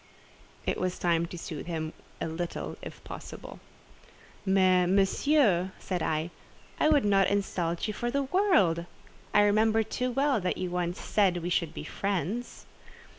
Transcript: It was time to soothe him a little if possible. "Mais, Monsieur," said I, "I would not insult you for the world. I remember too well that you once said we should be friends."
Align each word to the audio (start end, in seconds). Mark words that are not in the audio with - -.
It 0.65 0.79
was 0.79 0.97
time 0.97 1.27
to 1.27 1.37
soothe 1.37 1.67
him 1.67 1.93
a 2.19 2.27
little 2.27 2.75
if 2.81 3.03
possible. 3.03 3.59
"Mais, 4.47 4.87
Monsieur," 4.87 5.73
said 5.77 6.01
I, 6.01 6.31
"I 6.79 6.89
would 6.89 7.05
not 7.05 7.27
insult 7.27 7.87
you 7.87 7.93
for 7.93 8.09
the 8.09 8.23
world. 8.23 8.87
I 9.31 9.41
remember 9.43 9.83
too 9.83 10.09
well 10.09 10.41
that 10.41 10.57
you 10.57 10.71
once 10.71 10.99
said 10.99 11.37
we 11.43 11.51
should 11.51 11.75
be 11.75 11.83
friends." 11.83 12.65